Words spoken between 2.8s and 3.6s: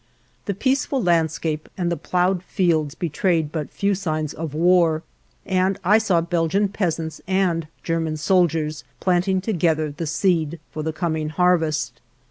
betrayed